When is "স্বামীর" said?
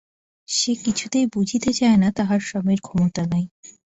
2.41-2.79